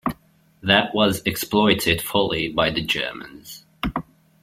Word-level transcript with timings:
That 0.63 0.95
was 0.95 1.21
exploited 1.27 2.01
fully 2.01 2.49
by 2.51 2.71
the 2.71 2.81
Germans. 2.81 3.65